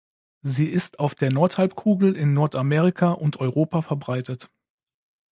[0.41, 4.49] Sie ist auf der Nordhalbkugel in Nordamerika und Europa verbreitet.